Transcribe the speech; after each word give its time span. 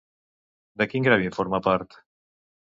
De 0.81 0.87
quin 0.93 1.05
gremi 1.09 1.29
forma 1.37 1.61
part? 1.69 1.95